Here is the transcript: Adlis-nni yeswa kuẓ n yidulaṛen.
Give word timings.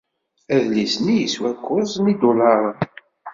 Adlis-nni 0.55 1.15
yeswa 1.19 1.51
kuẓ 1.65 1.93
n 1.99 2.05
yidulaṛen. 2.09 2.77